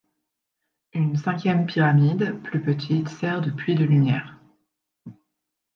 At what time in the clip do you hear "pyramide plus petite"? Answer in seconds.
1.67-3.07